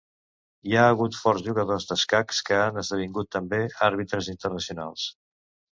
[0.69, 3.61] Hi ha hagut forts jugadors d'escacs que han esdevingut també
[3.91, 5.11] àrbitres internacionals.